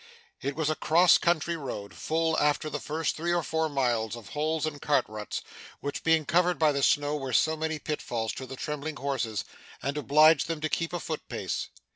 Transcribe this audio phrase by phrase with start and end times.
[0.41, 4.29] It was a cross country road, full, after the first three or four miles, of
[4.29, 5.43] holes and cart ruts,
[5.79, 9.45] which, being covered by the snow, were so many pitfalls to the trembling horses,
[9.79, 11.67] and obliged them to keep a footpace.